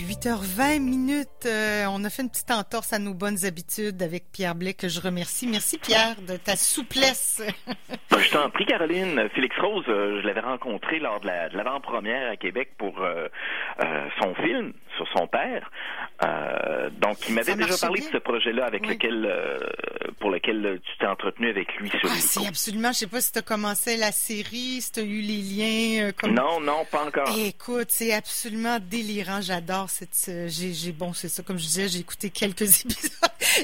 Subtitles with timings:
[0.00, 1.28] 8h20 minutes.
[1.46, 4.88] Euh, on a fait une petite entorse à nos bonnes habitudes avec Pierre Blais que
[4.88, 5.46] je remercie.
[5.46, 7.42] Merci Pierre de ta souplesse.
[8.12, 9.28] Je t'en prie Caroline.
[9.34, 13.28] Félix Rose, euh, je l'avais rencontré lors de l'avant-première à Québec pour euh,
[14.20, 15.70] son film sur son père.
[17.00, 19.28] donc il m'avait déjà parlé de ce projet-là avec lequel
[20.18, 22.92] pour lequel tu t'es entretenu avec lui sur ah, si, absolument.
[22.92, 26.10] Je sais pas si tu as commencé la série, si tu as eu les liens.
[26.28, 27.36] Non, non, pas encore.
[27.36, 29.40] écoute, c'est absolument délirant.
[29.40, 30.48] J'adore cette.
[30.48, 31.42] J'ai, bon, c'est ça.
[31.42, 33.10] Comme je disais, j'ai écouté quelques épisodes.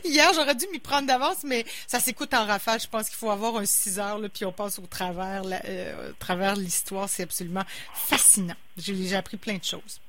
[0.05, 2.81] Hier, j'aurais dû m'y prendre d'avance, mais ça s'écoute en rafale.
[2.81, 6.13] Je pense qu'il faut avoir un 6 heures, là, puis on passe au travers, euh,
[6.19, 7.09] travers l'histoire.
[7.09, 7.65] C'est absolument
[7.95, 8.57] fascinant.
[8.77, 10.01] J'ai, appris plein de choses.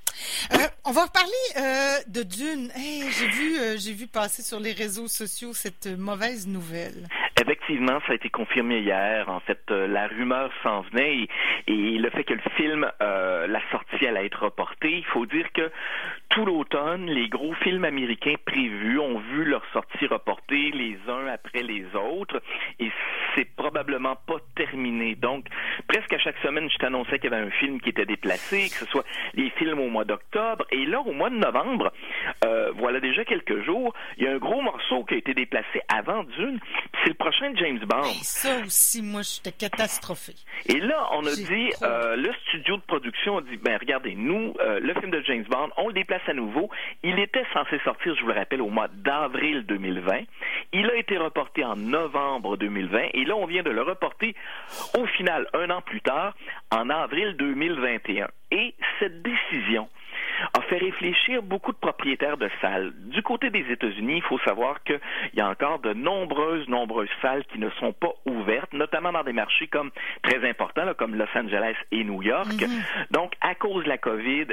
[0.54, 2.72] Euh, on va reparler euh, de Dune.
[2.76, 7.08] j'ai vu, j'ai vu passer sur les réseaux sociaux cette mauvaise nouvelle.
[7.41, 9.30] Effectivement, ça a été confirmé hier.
[9.30, 11.27] En fait, la rumeur s'en venait
[11.68, 14.98] et, le fait que le film, la sortie allait être reportée.
[14.98, 15.72] Il faut dire que
[16.30, 21.63] tout l'automne, les gros films américains prévus ont vu leur sortie reportée les uns après
[21.63, 22.41] les autres
[22.80, 22.91] et
[23.36, 25.15] c'est probablement pas terminé.
[25.15, 25.46] Donc,
[26.20, 29.05] chaque semaine, je t'annonçais qu'il y avait un film qui était déplacé, que ce soit
[29.34, 31.91] les films au mois d'octobre et là, au mois de novembre,
[32.45, 35.81] euh, voilà déjà quelques jours, il y a un gros morceau qui a été déplacé
[35.87, 36.59] avant Dune,
[37.03, 38.03] c'est le prochain James Bond.
[38.21, 40.34] ça aussi, moi, j'étais catastrophé.
[40.67, 44.53] Et là, on a dit, euh, le studio de production a dit, ben regardez, nous,
[44.59, 46.70] euh, le film de James Bond, on le déplace à nouveau.
[47.03, 50.23] Il était censé sortir, je vous le rappelle, au mois d'avril 2020.
[50.73, 54.35] Il a été reporté en novembre 2020 et là, on vient de le reporter
[54.97, 56.09] au final, un an plus tard,
[56.71, 58.27] en avril 2021.
[58.52, 59.88] Et cette décision
[60.54, 62.93] a fait réfléchir beaucoup de propriétaires de salles.
[62.96, 65.00] Du côté des États-Unis, il faut savoir qu'il
[65.34, 69.34] y a encore de nombreuses, nombreuses salles qui ne sont pas ouvertes, notamment dans des
[69.34, 69.91] marchés comme
[70.24, 72.62] très importants, comme Los Angeles et New York.
[72.62, 72.84] Mhm.
[73.12, 74.47] Donc, à cause de la COVID,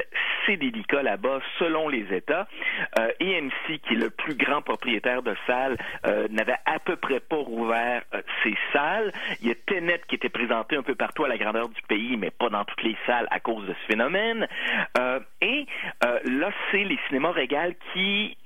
[0.47, 2.47] c'est délicat là-bas, selon les États.
[2.99, 7.21] Euh, EMC, qui est le plus grand propriétaire de salles, euh, n'avait à peu près
[7.21, 9.13] pas rouvert euh, ses salles.
[9.41, 12.17] Il y a Tenet qui était présenté un peu partout à la grandeur du pays,
[12.17, 14.47] mais pas dans toutes les salles à cause de ce phénomène.
[14.99, 15.67] Euh, et
[16.25, 18.37] là, c'est les cinémas Régal qui,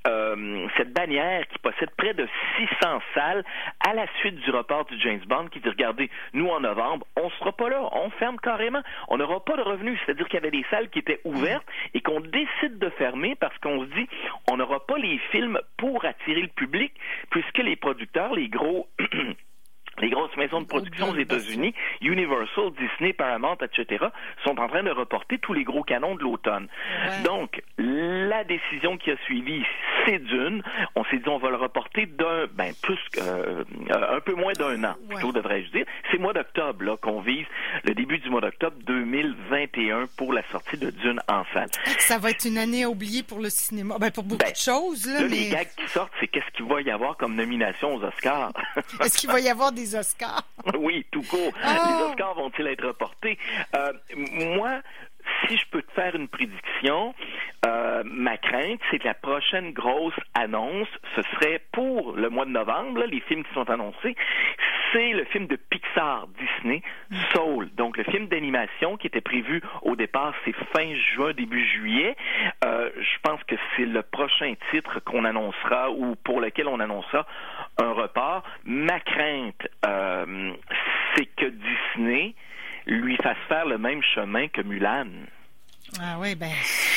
[0.77, 2.27] cette bannière qui possède près de
[2.57, 3.43] 600 salles
[3.85, 7.29] à la suite du report du James Bond qui dit, regardez, nous en novembre, on
[7.31, 9.99] sera pas là, on ferme carrément, on n'aura pas de revenus.
[10.05, 13.57] C'est-à-dire qu'il y avait des salles qui étaient ouvertes et qu'on décide de fermer parce
[13.59, 14.07] qu'on se dit,
[14.51, 16.93] on n'aura pas les films pour attirer le public
[17.29, 18.87] puisque les producteurs, les gros
[19.99, 24.05] les grosses maisons de production aux États-Unis, Universal, Disney, Paramount, etc.,
[24.43, 26.67] sont en train de reporter tous les gros canons de l'automne.
[27.23, 29.63] Donc, la décision qui a suivi,
[30.05, 30.63] c'est d'une.
[30.95, 34.83] On s'est dit, on va le reporter d'un, ben, plus, euh, un peu moins d'un
[34.83, 35.85] an, plutôt devrais-je dire.
[36.11, 37.45] C'est mois d'octobre, là, qu'on vise
[37.83, 41.69] le début du mois d'octobre 2021 pour la sortie de Dune en salle.
[41.99, 44.55] Ça va être une année à oublier pour le cinéma, ben, pour beaucoup ben, de
[44.55, 48.03] choses, là, Les gags qui sortent, c'est qu'est-ce qu'il va y avoir comme nomination aux
[48.03, 48.51] Oscars?
[49.01, 50.43] Est-ce qu'il va y avoir des Oscars.
[50.79, 51.51] oui, tout court.
[51.63, 52.09] Les oh!
[52.09, 53.37] Oscars vont-ils être reportés?
[53.75, 54.81] Euh, moi,
[55.51, 57.13] si je peux te faire une prédiction,
[57.65, 62.51] euh, ma crainte, c'est que la prochaine grosse annonce, ce serait pour le mois de
[62.51, 64.15] novembre, les films qui sont annoncés,
[64.93, 66.81] c'est le film de Pixar Disney,
[67.33, 67.69] Soul.
[67.75, 72.15] Donc le film d'animation qui était prévu au départ, c'est fin juin, début juillet.
[72.63, 77.25] Euh, je pense que c'est le prochain titre qu'on annoncera ou pour lequel on annoncera
[77.81, 78.43] un report.
[78.63, 80.53] Ma crainte, euh,
[81.15, 82.35] c'est que Disney
[82.85, 85.07] lui fasse faire le même chemin que Mulan.
[85.99, 86.51] Ah oui, ben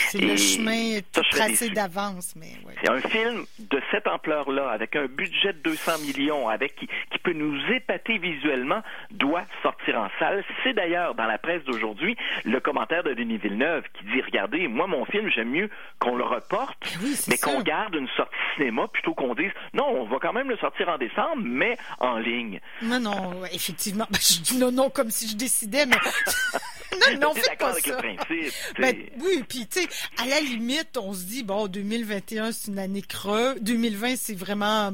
[0.09, 2.75] c'est le chemin tout tracé d'avance, mais oui.
[2.82, 7.19] C'est un film de cette ampleur-là, avec un budget de 200 millions, avec qui, qui
[7.19, 10.44] peut nous épater visuellement, doit sortir en salle.
[10.62, 14.87] C'est d'ailleurs dans la presse d'aujourd'hui le commentaire de Denis Villeneuve qui dit regardez, moi
[14.87, 19.15] mon film j'aime mieux qu'on le reporte, ben mais qu'on garde une sortie cinéma plutôt
[19.15, 22.61] qu'on dise non, on va quand même le sortir en décembre, mais en ligne.
[22.82, 25.97] Non, non, effectivement, ben, je dis non, non comme si je décidais, mais
[26.94, 27.72] non, non, faites pas ça.
[27.72, 29.88] Avec le principe, ben, oui, puis tu sais,
[30.22, 34.93] à la limite, on se dit bon, 2021 c'est une année creux, 2020 c'est vraiment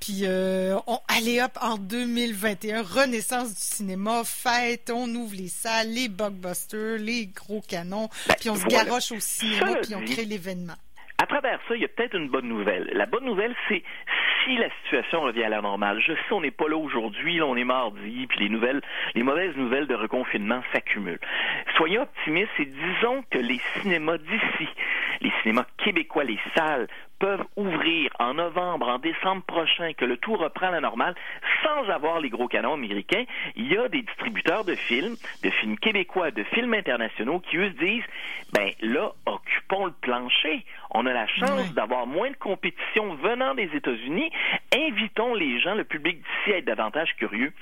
[0.00, 5.90] puis euh, on allez hop en 2021 renaissance du cinéma, fête, on ouvre les salles,
[5.90, 10.24] les blockbusters, les gros canons, ben, puis on se garoche au cinéma puis on crée
[10.24, 10.74] l'événement.
[11.22, 12.90] À travers ça, il y a peut-être une bonne nouvelle.
[12.94, 13.84] La bonne nouvelle, c'est
[14.44, 16.00] si la situation revient à la normale.
[16.00, 18.80] Je sais, on n'est pas là aujourd'hui, on est mardi, puis les nouvelles,
[19.14, 21.20] les mauvaises nouvelles de reconfinement s'accumulent.
[21.76, 24.68] Soyons optimistes et disons que les cinémas d'ici,
[25.20, 26.88] les cinémas québécois, les salles,
[27.22, 31.14] peuvent ouvrir en novembre, en décembre prochain, que le tout reprend à la normale,
[31.62, 33.24] sans avoir les gros canons américains,
[33.54, 35.14] il y a des distributeurs de films,
[35.44, 38.08] de films québécois, de films internationaux qui eux se disent,
[38.52, 40.64] ben là, occupons le plan débrancher.
[40.90, 44.30] On a la chance d'avoir moins de compétition venant des États-Unis.
[44.74, 47.52] Invitons les gens, le public d'ici à être davantage curieux.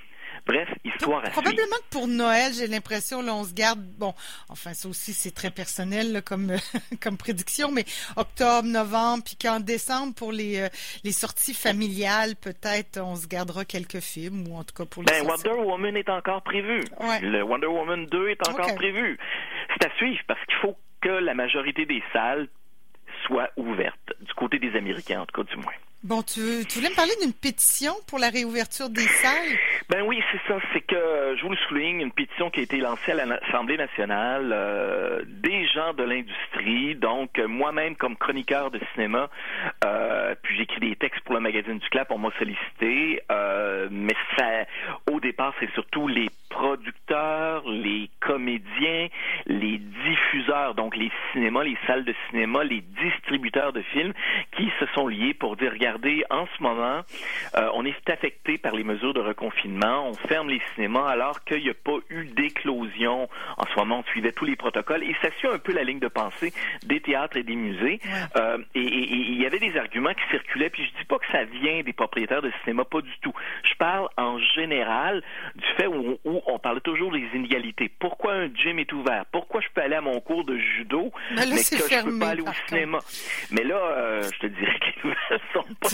[0.51, 4.13] Bref, histoire à Probablement que pour Noël, j'ai l'impression, là, on se garde, bon,
[4.49, 6.57] enfin, ça aussi, c'est très personnel, comme,
[7.01, 7.85] comme prédiction, mais
[8.17, 10.69] octobre, novembre, puis qu'en décembre, pour les, euh,
[11.05, 15.07] les sorties familiales, peut-être, on se gardera quelques films, ou en tout cas pour les
[15.07, 16.83] Ben, Wonder Woman est encore prévu.
[17.23, 19.19] Le Wonder Woman 2 est encore prévu.
[19.73, 22.49] C'est à suivre, parce qu'il faut que la majorité des salles
[23.27, 25.75] soient ouvertes, du côté des Américains, en tout cas, du moins.
[26.03, 29.59] Bon, tu, tu voulais me parler d'une pétition pour la réouverture des salles?
[29.91, 30.59] Ben oui, c'est ça.
[30.73, 34.51] C'est que, je vous le souligne, une pétition qui a été lancée à l'Assemblée nationale
[34.51, 36.95] euh, des gens de l'industrie.
[36.95, 39.29] Donc, moi-même, comme chroniqueur de cinéma,
[39.85, 43.23] euh, puis j'écris des textes pour le magazine du Clap, on m'a sollicité.
[43.31, 44.47] Euh, mais ça,
[45.13, 49.09] au départ, c'est surtout les producteurs, les comédiens,
[49.47, 54.13] les diffuseurs, donc les cinémas, les salles de cinéma, les distributeurs de films
[54.57, 57.01] qui se sont liés pour dire, regardez, en ce moment,
[57.57, 61.63] euh, on est affecté par les mesures de reconfinement, on ferme les cinémas alors qu'il
[61.63, 63.29] n'y a pas eu d'éclosion.
[63.57, 66.01] En ce moment, on suivait tous les protocoles et ça suit un peu la ligne
[66.01, 66.53] de pensée
[66.85, 68.01] des théâtres et des musées.
[68.37, 71.45] Euh, et il y avait des arguments qui circulaient, puis je dis pas que ça
[71.45, 73.33] vient des propriétaires de cinéma, pas du tout.
[73.63, 75.23] Je parle en général
[75.55, 77.91] du fait où, on parle toujours des inégalités.
[77.99, 79.25] Pourquoi un gym est ouvert?
[79.33, 82.43] Pourquoi je peux aller à mon cours de judo, mais, que je peux pas aller
[82.43, 82.99] au cinéma?
[83.51, 85.89] Mais là, euh, je te dirais que les nouvelles sont pas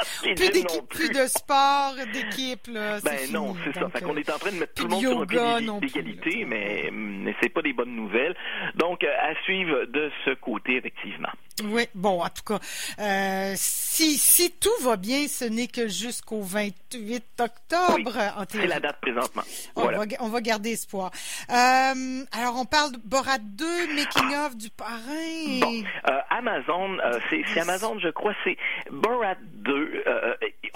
[0.00, 1.10] très plus d'équipe, plus.
[1.10, 3.00] de sport, d'équipe, là.
[3.00, 3.88] Ben non, c'est ça.
[3.90, 6.90] Fait qu'on est en train de mettre tout le monde sur un pied d'égalité, mais,
[6.92, 8.36] mais c'est pas des bonnes nouvelles.
[8.74, 11.30] Donc, euh, à suivre de ce côté, effectivement.
[11.64, 12.58] Oui, bon, en tout cas,
[12.98, 18.12] euh, si, si tout va bien, ce n'est que jusqu'au 28 octobre.
[18.14, 19.42] Oui, c'est la date présentement.
[19.76, 21.10] On, va, on va garder espoir.
[21.50, 25.60] Euh, alors, on parle de Borat 2, Making of du parrain.
[25.60, 28.56] Bon, euh, Amazon, euh, c'est Amazon, je crois, c'est
[28.90, 30.04] Borat 2.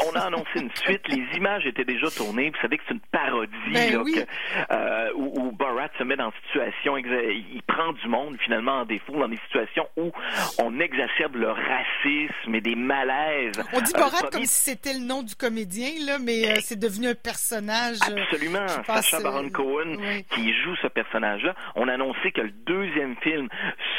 [0.06, 1.06] Euh, on a annoncé une suite.
[1.08, 2.50] Les images étaient déjà tournées.
[2.50, 4.14] Vous savez que c'est une parodie ben là, oui.
[4.14, 8.80] que, euh, où, où Borat se met dans une situation, il prend du monde finalement
[8.80, 10.10] en défaut dans des situations où
[10.58, 13.62] on exacerbe le racisme et des malaises.
[13.72, 17.08] On dit Borat comme si c'était le nom du comédien, là, mais euh, c'est devenu
[17.08, 17.98] un personnage.
[18.10, 18.66] euh, Absolument.
[18.86, 20.24] Sacha Baron euh, Cohen oui.
[20.30, 21.54] qui joue ce personnage-là.
[21.74, 23.48] On a annoncé que le deuxième film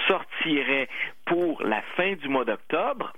[0.07, 0.87] sortirait
[1.25, 3.13] pour la fin du mois d'octobre.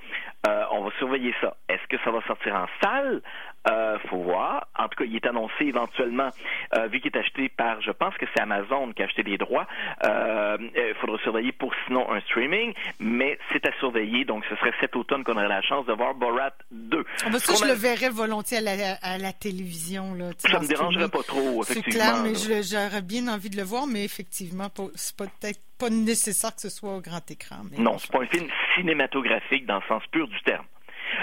[0.47, 1.55] Euh, on va surveiller ça.
[1.67, 3.21] Est-ce que ça va sortir en salle?
[3.69, 4.67] Euh, faut voir.
[4.77, 6.29] En tout cas, il est annoncé éventuellement,
[6.77, 9.37] euh, vu qu'il est acheté par, je pense que c'est Amazon qui a acheté les
[9.37, 9.67] droits.
[10.05, 14.23] Euh, Il faudra surveiller pour sinon un streaming, mais c'est à surveiller.
[14.23, 17.03] Donc, ce serait cet automne qu'on aurait la chance de voir Borat 2.
[17.25, 20.13] Ah, ben, ça, je a- le verrais volontiers à la, à la télévision.
[20.15, 22.05] Là, Ça me dérangerait pas trop, C'est effectivement.
[22.05, 26.61] clair, mais j'aurais bien envie de le voir, mais effectivement, c'est peut-être pas nécessaire que
[26.61, 27.57] ce soit au grand écran.
[27.71, 30.65] Mais Non, c'est pas un film cinématographique dans le sens pur du terme.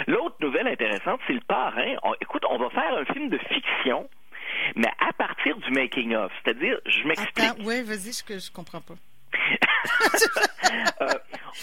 [0.07, 1.95] L'autre nouvelle intéressante, c'est le parrain.
[2.03, 4.09] On- écoute, on va faire un film de fiction,
[4.77, 6.31] mais à partir du making of.
[6.45, 7.45] C'est-à-dire, je m'explique.
[7.45, 8.95] Attends, ouais, vas-y, je, je comprends pas.
[11.01, 11.07] Euh,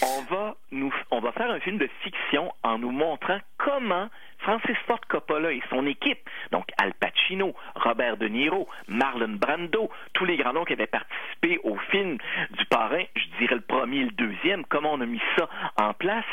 [0.01, 4.07] on va nous, on va faire un film de fiction en nous montrant comment
[4.43, 10.25] Francis Ford Coppola et son équipe, donc Al Pacino, Robert De Niro, Marlon Brando, tous
[10.25, 12.17] les grands noms qui avaient participé au film
[12.51, 15.93] du parrain, je dirais le premier et le deuxième, comment on a mis ça en
[15.93, 16.25] place.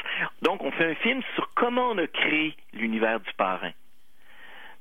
[0.42, 3.70] Donc, on fait un film sur comment on a créé l'univers du parrain.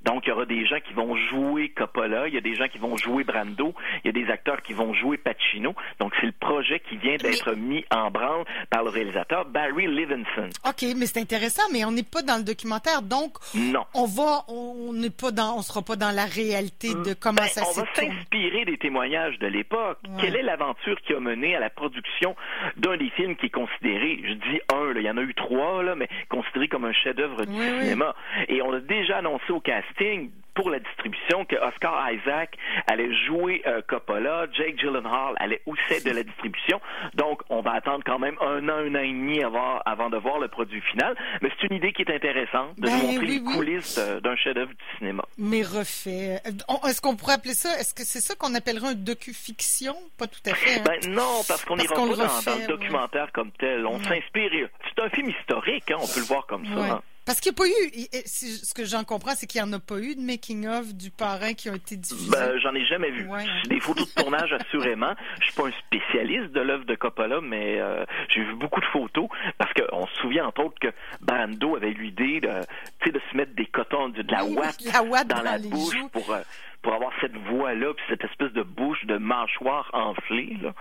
[0.10, 2.68] Donc, il y aura des gens qui vont jouer Coppola, il y a des gens
[2.68, 5.76] qui vont jouer Brando, il y a des acteurs qui vont jouer Pacino.
[6.00, 10.50] Donc, c'est le projet qui vient d'être mis en branle par le réalisateur Barry Levinson.
[10.68, 13.86] OK, mais c'est intéressant, mais on n'est pas dans le documentaire, donc Non.
[13.94, 17.48] on va, on n'est pas dans, on sera pas dans la réalité de comment Ben,
[17.48, 18.10] ça on s'est va tourné.
[18.16, 20.00] s'inspirer des témoignages de l'époque.
[20.10, 20.22] Ouais.
[20.22, 22.36] Quelle est l'aventure qui a mené à la production
[22.78, 25.36] d'un des films qui est considéré, je dis un, là, il y en a eu
[25.36, 27.82] trois, là, mais considéré comme un chef-d'œuvre du Oui, oui.
[27.84, 28.16] cinéma.
[28.48, 29.60] Et on a déjà annoncé au
[30.00, 35.80] casting pour la distribution que Oscar Isaac allait jouer euh, Coppola, Jake Gyllenhaal allait aussi
[35.92, 36.82] être de la distribution.
[37.14, 40.18] Donc, on va attendre quand même un an, un an et demi avant, avant de
[40.18, 41.16] voir le produit final.
[41.42, 44.20] Mais c'est une idée qui est intéressante de Ben, nous montrer oui, les coulisses de-
[44.20, 45.24] d'un chef-d'œuvre du cinéma.
[45.38, 46.42] Mais refait.
[46.46, 49.96] Euh, Est-ce qu'on pourrait appeler ça, est-ce que c'est ça qu'on appellerait un docu-fiction?
[50.18, 50.80] Pas tout à fait.
[50.80, 50.84] hein?
[50.86, 52.68] Ben non, parce qu'on n'ira qu'on pas le dans, refait, dans le ouais.
[52.68, 53.86] documentaire comme tel.
[53.86, 54.68] On s'inspire.
[54.94, 56.74] C'est un film historique, hein, on peut le voir comme ça.
[56.76, 56.90] Ouais.
[56.90, 57.02] hein.
[57.30, 59.74] Parce qu'il n'y a pas eu, eh, ce que j'en comprends, c'est qu'il n'y en
[59.74, 62.32] a pas eu de making-of du parrain qui ont été diffusés.
[62.32, 63.28] Ben, j'en ai jamais vu.
[63.28, 63.46] Ouais.
[63.68, 65.14] Des photos de tournage, assurément.
[65.40, 68.86] Je suis pas un spécialiste de l'œuvre de Coppola, mais euh, j'ai vu beaucoup de
[68.88, 69.28] photos
[69.60, 70.88] parce qu'on se souvient entre autres que
[71.22, 75.36] Brando avait eu l'idée de, de se mettre des cotons, de, de la ouate dans,
[75.36, 76.10] dans la bouche joues.
[76.10, 76.42] pour euh,
[76.82, 80.58] pour avoir cette voix-là, puis cette espèce de bouche de mâchoire enflée.
[80.62, 80.74] Là.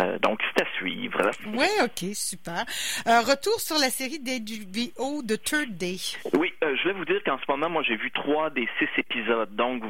[0.00, 1.30] Euh, donc, c'est à suivre.
[1.54, 2.64] Oui, OK, super.
[3.06, 5.96] Euh, retour sur la série d'HBO de Third Day.
[6.34, 8.88] Oui, euh, je voulais vous dire qu'en ce moment, moi, j'ai vu trois des six
[8.96, 9.54] épisodes.
[9.54, 9.82] Donc,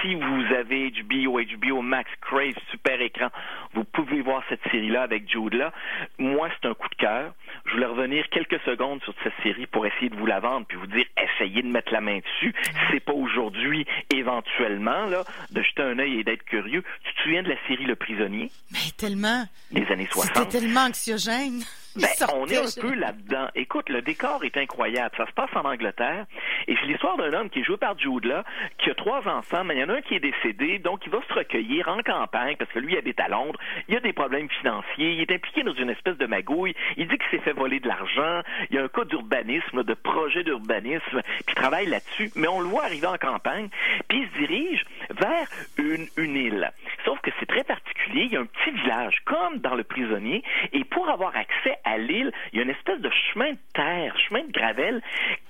[0.00, 3.28] si vous avez HBO, HBO Max, Crave, super écran,
[3.74, 5.72] vous pouvez voir cette série-là avec Jude là.
[6.18, 7.32] Moi, c'est un coup de cœur.
[7.66, 10.76] Je voulais revenir quelques secondes sur cette série pour essayer de vous la vendre, puis
[10.76, 12.54] vous dire, essayez de mettre la main dessus.
[12.90, 16.82] c'est pas aujourd'hui, éventuellement, là, de jeter un œil et d'être curieux.
[17.04, 18.50] Tu te souviens de la série Le Prisonnier?
[18.72, 19.44] Mais tellement.
[19.70, 20.36] Des années 60.
[20.36, 21.62] C'était tellement anxiogène.
[21.96, 23.48] Ben, on est un peu là-dedans.
[23.54, 25.14] Écoute, le décor est incroyable.
[25.16, 26.26] Ça se passe en Angleterre.
[26.66, 28.44] Et c'est l'histoire d'un homme qui est joué par Jude là,
[28.78, 31.12] qui a trois enfants, mais il y en a un qui est décédé, donc il
[31.12, 33.58] va se recueillir en campagne parce que lui habite à Londres.
[33.88, 35.12] Il a des problèmes financiers.
[35.12, 36.74] Il est impliqué dans une espèce de magouille.
[36.96, 38.40] Il dit qu'il s'est fait voler de l'argent.
[38.70, 42.30] Il y a un cas d'urbanisme, de projet d'urbanisme, puis il travaille là-dessus.
[42.34, 43.68] Mais on le voit arriver en campagne,
[44.08, 45.48] puis il se dirige vers
[45.78, 46.72] une, une île.
[47.04, 48.24] Sauf que c'est très particulier.
[48.24, 51.98] Il y a un petit village, comme dans le prisonnier, et pour avoir accès à
[51.98, 55.02] l'île, il y a une espèce de chemin de terre, chemin de gravel,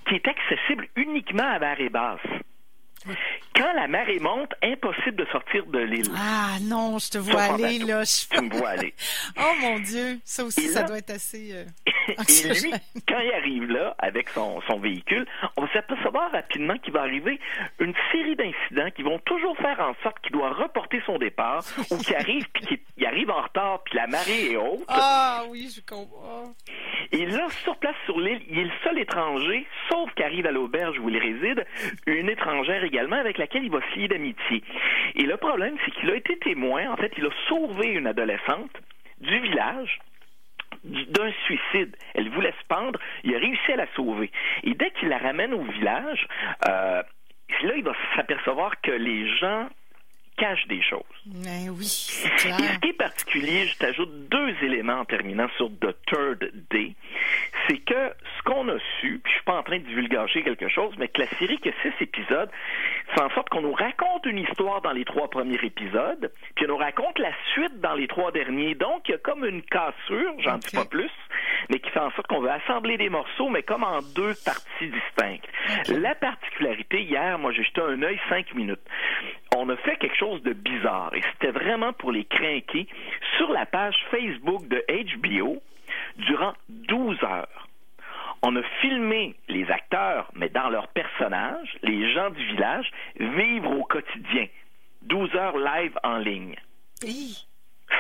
[0.08, 2.20] qui est accessible uniquement à marée basse.
[3.54, 6.10] Quand la marée monte, impossible de sortir de l'île.
[6.16, 8.02] Ah non, je te vois aller là.
[8.04, 8.34] Je...
[8.34, 8.94] Tu me vois aller.
[9.38, 11.50] oh mon Dieu, ça aussi, ça doit être assez.
[11.52, 11.64] Euh,
[12.08, 12.72] et lui,
[13.08, 17.40] quand il arrive là avec son, son véhicule, on va s'apercevoir rapidement qu'il va arriver
[17.78, 21.98] une série d'incidents qui vont toujours faire en sorte qu'il doit reporter son départ ou
[21.98, 24.84] qu'il arrive puis qu'il arrive en retard puis la marée est haute.
[24.88, 26.52] Ah oui, je comprends.
[27.12, 30.98] Et là, sur place sur l'île, il est le seul étranger, sauf qu'arrive à l'auberge
[30.98, 31.64] où il réside,
[32.06, 34.62] une étrangère également avec laquelle il va se lier d'amitié.
[35.14, 38.72] Et le problème, c'est qu'il a été témoin, en fait, il a sauvé une adolescente
[39.20, 40.00] du village
[40.84, 41.96] d'un suicide.
[42.14, 44.30] Elle voulait se pendre, il a réussi à la sauver.
[44.62, 46.26] Et dès qu'il la ramène au village,
[46.68, 47.02] euh,
[47.62, 49.68] là, il va s'apercevoir que les gens
[50.36, 51.02] cache des choses.
[51.26, 52.58] Mais oui, c'est clair.
[52.60, 56.94] Et ce qui est particulier, je t'ajoute deux éléments en terminant sur The Third Day,
[57.68, 60.68] c'est que ce qu'on a su, puis je suis pas en train de divulgacher quelque
[60.68, 62.50] chose, mais que la série qui a six épisodes
[63.14, 66.68] fait en sorte qu'on nous raconte une histoire dans les trois premiers épisodes, puis on
[66.68, 68.74] nous raconte la suite dans les trois derniers.
[68.74, 71.10] Donc, il y a comme une cassure, j'en dis pas plus,
[71.70, 74.88] mais qui fait en sorte qu'on veut assembler des morceaux, mais comme en deux parties
[74.88, 75.48] distinctes.
[75.88, 78.80] La particularité, hier, moi, j'ai jeté un œil cinq minutes.
[79.66, 82.86] On a fait quelque chose de bizarre, et c'était vraiment pour les craquer,
[83.38, 84.84] sur la page Facebook de
[85.16, 85.62] HBO
[86.18, 87.68] durant 12 heures.
[88.42, 93.84] On a filmé les acteurs, mais dans leurs personnages, les gens du village, vivre au
[93.84, 94.48] quotidien.
[95.00, 96.56] 12 heures live en ligne.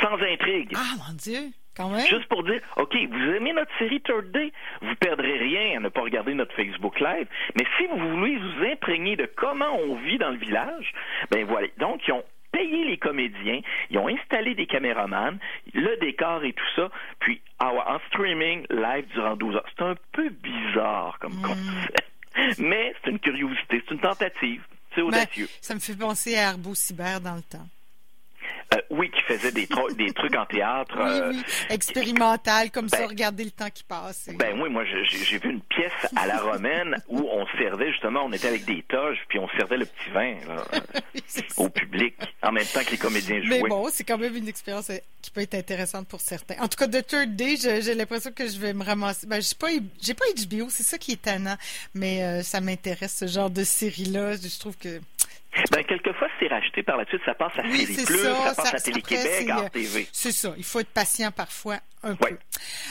[0.00, 0.72] Sans intrigue.
[0.76, 1.52] Ah, mon Dieu!
[1.76, 2.06] Quand même.
[2.06, 5.88] Juste pour dire, OK, vous aimez notre série Third Day, vous perdrez rien à ne
[5.88, 7.26] pas regarder notre Facebook Live,
[7.56, 10.92] mais si vous voulez vous imprégner de comment on vit dans le village,
[11.32, 11.66] ben voilà.
[11.78, 12.22] Donc, ils ont
[12.52, 13.60] payé les comédiens,
[13.90, 15.38] ils ont installé des caméramans,
[15.72, 16.88] le décor et tout ça,
[17.18, 19.66] puis ah en streaming live durant 12 heures.
[19.76, 21.42] C'est un peu bizarre comme hmm.
[21.42, 22.12] concept,
[22.58, 24.62] mais c'est une curiosité, c'est une tentative.
[24.94, 25.48] C'est ben, audacieux.
[25.60, 27.66] ça me fait penser à Arbo Cyber dans le temps.
[28.72, 30.94] Euh, oui, qui faisait des, des trucs en théâtre.
[30.96, 34.28] Oui, euh, oui, expérimental, comme ça, ben, regarder le temps qui passe.
[34.34, 38.32] Ben oui, moi, j'ai vu une pièce à la romaine où on servait, justement, on
[38.32, 40.34] était avec des toges, puis on servait le petit vin
[41.56, 43.62] au public, en même temps que les comédiens jouaient.
[43.62, 46.56] Mais bon, c'est quand même une expérience euh, qui peut être intéressante pour certains.
[46.60, 49.26] En tout cas, The Third Day, j'ai l'impression que je vais me ramasser.
[49.26, 49.68] Ben, j'ai pas,
[50.00, 51.56] j'ai pas HBO, c'est ça qui est étonnant,
[51.94, 54.36] mais ça m'intéresse, ce genre de série-là.
[54.36, 55.00] Je trouve que
[55.70, 58.80] ben, quelquefois, c'est racheté par la suite, ça passe à oui, Plus, ça, passe à
[58.80, 60.06] Télé-Québec, à TV.
[60.12, 60.54] C'est ça.
[60.56, 62.36] Il faut être patient parfois un peu.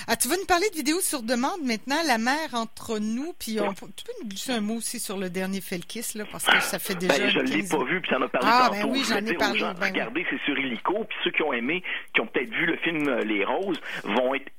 [0.08, 3.60] Ah, tu vas nous parler de vidéos sur demande maintenant, la mer entre nous, puis
[3.60, 6.60] on, tu peux nous glisser un mot aussi sur le dernier Felkis, là, parce que
[6.62, 7.17] ça fait déjà.
[7.17, 8.88] Ben, je ne l'ai pas vu, puis ça m'a parlé ah, tantôt.
[8.88, 9.60] Ben oui, j'en ai parlé.
[9.60, 12.65] Gens, ben regardez, c'est sur Illico, puis ceux qui ont aimé, qui ont peut-être vu
[12.65, 14.51] le film euh, Les Roses, vont être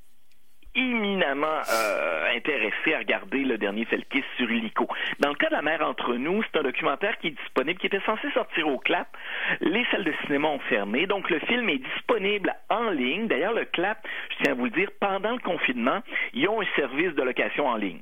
[0.74, 4.88] éminemment euh, intéressé à regarder le dernier Felkis sur Illico.
[5.20, 7.86] Dans le cas de La mer entre nous, c'est un documentaire qui est disponible, qui
[7.86, 9.08] était censé sortir au CLAP.
[9.60, 13.28] Les salles de cinéma ont fermé, donc le film est disponible en ligne.
[13.28, 13.98] D'ailleurs, le CLAP,
[14.30, 16.00] je tiens à vous le dire, pendant le confinement,
[16.32, 18.00] ils ont un service de location en ligne.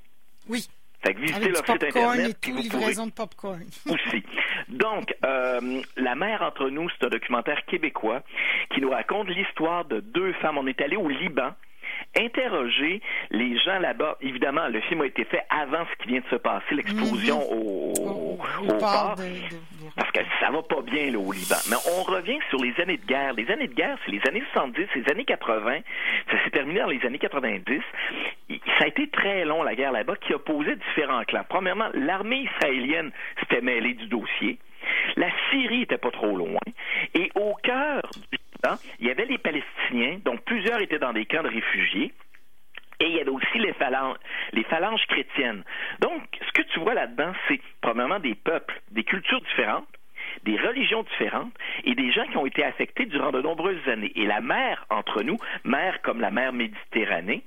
[0.48, 0.66] Oui.
[1.04, 3.62] Fait que visitez leur site internet et tout, livraison de popcorn.
[3.86, 4.22] aussi.
[4.68, 8.22] Donc, euh, La mer entre nous, c'est un documentaire québécois
[8.70, 10.58] qui nous raconte l'histoire de deux femmes.
[10.58, 11.50] On est allé au Liban
[12.16, 13.00] interroger
[13.30, 14.16] les gens là-bas.
[14.20, 17.58] Évidemment, le film a été fait avant ce qui vient de se passer, l'explosion mhm.
[17.58, 18.36] au,
[18.78, 19.16] port,
[19.96, 21.56] parce que ça va pas bien là, au Liban.
[21.70, 23.32] Mais on revient sur les années de guerre.
[23.34, 25.78] Les années de guerre, c'est les années 70, les années 80.
[26.30, 27.80] Ça s'est terminé dans les années 90.
[28.78, 31.44] Ça a été très long, la guerre là-bas, qui opposait différents clans.
[31.48, 34.58] Premièrement, l'armée israélienne s'était mêlée du dossier.
[35.16, 36.60] La Syrie était pas trop loin.
[37.14, 38.38] Et au cœur du
[39.00, 42.12] il y avait les Palestiniens, dont plusieurs étaient dans des camps de réfugiés.
[43.00, 44.16] Et il y avait aussi les phalanges,
[44.52, 45.64] les phalanges chrétiennes.
[46.00, 49.88] Donc, ce que tu vois là-dedans, c'est probablement des peuples, des cultures différentes,
[50.44, 51.52] des religions différentes
[51.84, 54.12] et des gens qui ont été affectés durant de nombreuses années.
[54.14, 57.42] Et la mer entre nous, mer comme la mer Méditerranée,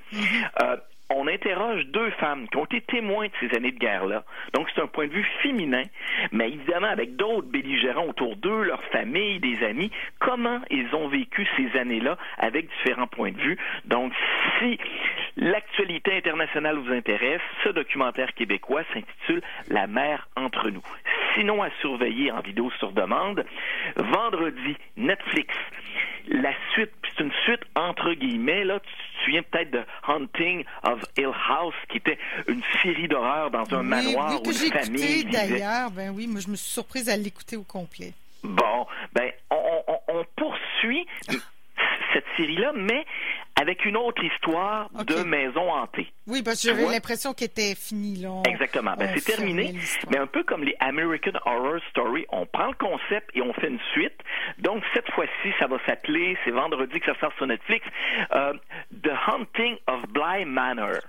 [0.62, 0.76] euh,
[1.10, 4.24] on interroge deux femmes qui ont été témoins de ces années de guerre-là.
[4.54, 5.84] Donc, c'est un point de vue féminin,
[6.32, 11.48] mais évidemment avec d'autres belligérants autour d'eux, leurs familles, des amis, comment ils ont vécu
[11.58, 13.58] ces années-là avec différents points de vue.
[13.86, 14.14] Donc,
[14.60, 14.80] si
[15.38, 20.84] l'actualité internationale vous intéresse, ce documentaire québécois s'intitule La mer entre nous.
[21.36, 23.46] Sinon, à surveiller en vidéo sur demande,
[23.96, 25.54] vendredi, Netflix.
[26.28, 31.02] La suite, c'est une suite entre guillemets, là, tu te souviens peut-être de Hunting of
[31.18, 35.92] Hill House, qui était une série d'horreur dans un manoir oui, où une famille d'ailleurs,
[35.92, 38.14] ben oui, moi je me suis surprise à l'écouter au complet.
[38.44, 41.06] Bon, ben on, on, on poursuit
[42.14, 43.06] cette série-là, mais
[43.60, 46.12] avec une autre histoire de maison hantée.
[46.28, 48.18] Oui, parce que j'avais l'impression qu'elle était finie.
[48.18, 48.42] Là.
[48.48, 48.96] Exactement.
[48.98, 49.76] Ben, c'est terminé.
[50.10, 53.68] Mais un peu comme les American Horror Story, on prend le concept et on fait
[53.68, 54.20] une suite.
[54.60, 57.86] Donc, cette fois-ci, ça va s'appeler, c'est vendredi que ça sort sur Netflix,
[58.34, 58.54] euh,
[59.04, 61.00] The Haunting of Bly Manor.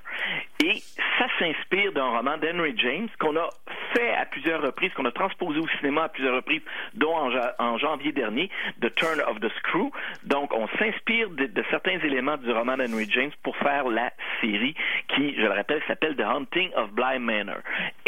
[0.62, 0.83] Et
[1.19, 3.49] ça s'inspire d'un roman d'Henry James qu'on a
[3.97, 6.62] fait à plusieurs reprises, qu'on a transposé au cinéma à plusieurs reprises,
[6.95, 8.50] dont en, en janvier dernier,
[8.81, 9.91] The Turn of the Screw.
[10.25, 14.75] Donc, on s'inspire de, de certains éléments du roman d'Henry James pour faire la série
[15.15, 17.59] qui, je le rappelle, s'appelle The Haunting of Bly Manor.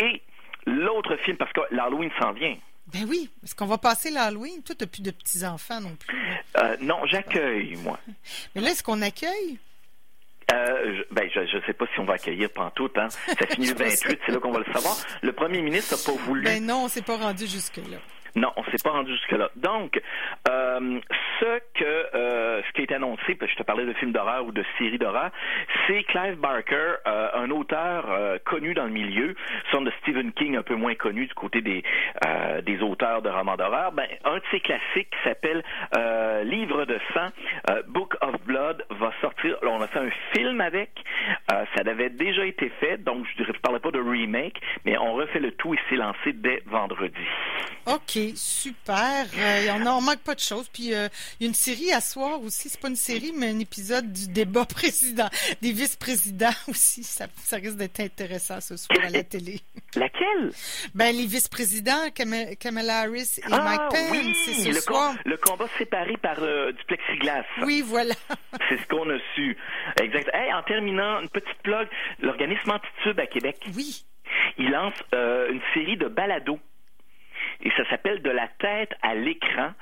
[0.02, 0.22] Et
[0.66, 2.56] l'autre film, parce que l'Halloween s'en vient.
[2.92, 4.62] Ben oui, est-ce qu'on va passer l'Halloween?
[4.62, 6.18] Toi, t'as plus de petits-enfants non plus.
[6.56, 7.98] Euh, non, j'accueille, moi.
[8.54, 9.58] Mais là, est-ce qu'on accueille?
[10.58, 12.96] Euh, je, ben, je ne sais pas si on va accueillir pantoute.
[12.98, 13.08] Hein.
[13.26, 14.96] Ça finit le 28, c'est là qu'on va le savoir.
[15.22, 16.42] Le premier ministre n'a pas voulu.
[16.42, 17.98] Ben non, on s'est pas rendu jusque-là.
[18.34, 19.50] Non, on s'est pas rendu jusque-là.
[19.56, 20.00] Donc,
[20.48, 21.00] euh,
[21.40, 24.44] ce que euh, ce qui est annoncé, parce que je te parlais de films d'horreur
[24.46, 25.30] ou de séries d'horreur,
[25.86, 28.06] c'est Clive Barker, euh, un auteur
[28.44, 29.34] connu dans le milieu,
[29.70, 31.82] son de Stephen King un peu moins connu du côté des
[32.62, 33.92] des auteurs de romans d'horreur.
[33.92, 35.62] Ben, un de ses classiques qui s'appelle
[36.44, 37.28] Livre de sang,
[37.88, 39.56] Book of Blood, va sortir.
[39.62, 40.90] On a fait un film avec.
[41.48, 45.40] ça avait déjà été fait, donc je ne parlais pas de remake, mais on refait
[45.40, 47.26] le tout et c'est lancé dès vendredi.
[48.36, 49.26] Super.
[49.36, 50.68] Euh, on n'en manque pas de choses.
[50.68, 52.68] Puis euh, il y a une série à soir aussi.
[52.68, 55.28] C'est pas une série, mais un épisode du débat président,
[55.62, 57.04] des vice-présidents aussi.
[57.04, 59.60] Ça, ça risque d'être intéressant ce soir à la télé.
[59.94, 60.52] Laquelle?
[60.94, 64.10] Ben les vice-présidents, Kamala Harris et ah, Mike Pence.
[64.10, 65.14] Oui, c'est ce le, soir.
[65.24, 67.44] le combat séparé par euh, du plexiglas.
[67.62, 68.14] Oui, voilà.
[68.68, 69.56] c'est ce qu'on a su.
[70.00, 70.30] Exact.
[70.32, 71.88] Hey, en terminant, une petite plug.
[72.20, 73.56] L'organisme Antitube à Québec.
[73.76, 74.04] Oui.
[74.58, 76.60] Il lance une série de balados
[77.60, 79.72] et ça s'appelle De la tête à l'écran.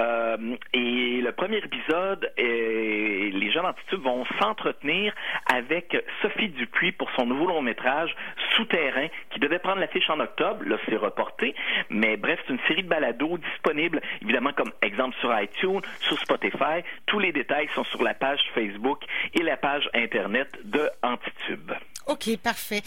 [0.00, 5.14] Euh, et le premier épisode, et les gens d'Antitude vont s'entretenir
[5.52, 8.14] avec Sophie Dupuis pour son nouveau long métrage
[8.56, 10.62] Souterrain, qui devait prendre l'affiche en octobre.
[10.64, 11.54] Là, c'est reporté.
[11.90, 16.82] Mais bref, c'est une série de balados disponibles, évidemment, comme exemple sur iTunes, sur Spotify.
[17.06, 21.72] Tous les détails sont sur la page Facebook et la page Internet de Antitube.
[22.06, 22.82] OK, parfait.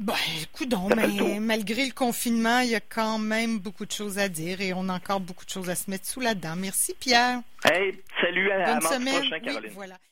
[0.00, 4.30] Ben, écoute, mais malgré le confinement, il y a quand même beaucoup de choses à
[4.30, 6.56] dire et on a encore beaucoup de choses à se mettre sous la dent.
[6.56, 7.42] Merci, Pierre.
[7.66, 9.14] Hey, salut à, Bonne à semaine.
[9.16, 9.60] prochain, Caroline.
[9.68, 9.98] Oui, voilà.